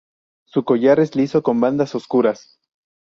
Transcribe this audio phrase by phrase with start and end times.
[0.45, 2.57] Su collar es liso con bandas oscuras.